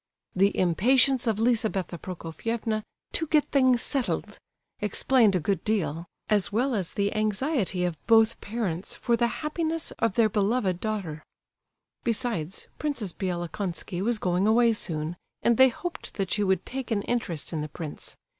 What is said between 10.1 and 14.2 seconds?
their beloved daughter. Besides, Princess Bielokonski was